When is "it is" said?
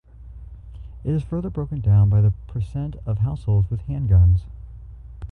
1.03-1.21